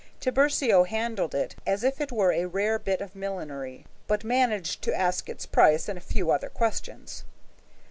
[0.19, 4.95] Tiburcio handled it as if it were a rare bit of millinery, but managed to
[4.95, 7.23] ask its price and a few other questions.